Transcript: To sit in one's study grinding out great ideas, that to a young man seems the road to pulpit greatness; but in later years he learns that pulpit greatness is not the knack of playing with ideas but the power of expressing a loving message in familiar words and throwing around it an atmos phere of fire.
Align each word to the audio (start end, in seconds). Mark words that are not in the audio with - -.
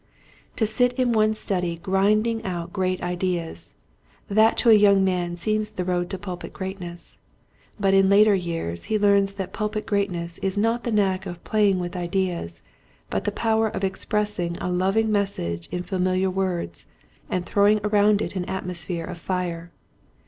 To 0.55 0.65
sit 0.65 0.93
in 0.93 1.11
one's 1.13 1.37
study 1.37 1.77
grinding 1.77 2.43
out 2.43 2.73
great 2.73 3.03
ideas, 3.03 3.75
that 4.29 4.57
to 4.57 4.71
a 4.71 4.73
young 4.73 5.03
man 5.03 5.37
seems 5.37 5.69
the 5.69 5.85
road 5.85 6.09
to 6.09 6.17
pulpit 6.17 6.53
greatness; 6.53 7.19
but 7.79 7.93
in 7.93 8.09
later 8.09 8.33
years 8.33 8.85
he 8.85 8.97
learns 8.97 9.33
that 9.33 9.53
pulpit 9.53 9.85
greatness 9.85 10.39
is 10.39 10.57
not 10.57 10.85
the 10.85 10.91
knack 10.91 11.27
of 11.27 11.43
playing 11.43 11.77
with 11.77 11.95
ideas 11.95 12.63
but 13.11 13.25
the 13.25 13.31
power 13.31 13.67
of 13.67 13.83
expressing 13.83 14.57
a 14.57 14.69
loving 14.71 15.11
message 15.11 15.67
in 15.71 15.83
familiar 15.83 16.31
words 16.31 16.87
and 17.29 17.45
throwing 17.45 17.79
around 17.83 18.23
it 18.23 18.35
an 18.35 18.45
atmos 18.45 18.83
phere 18.83 19.05
of 19.05 19.19
fire. 19.19 19.69